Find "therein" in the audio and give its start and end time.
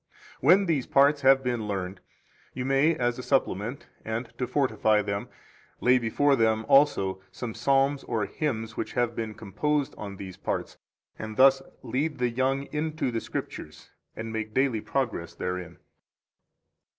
15.35-15.77